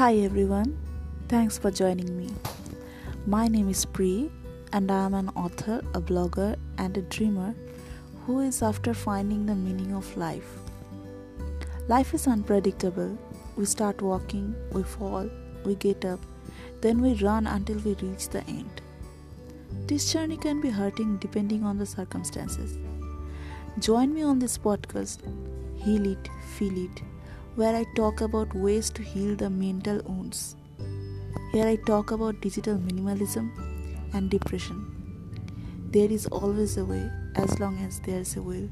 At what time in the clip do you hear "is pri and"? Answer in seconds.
3.68-4.90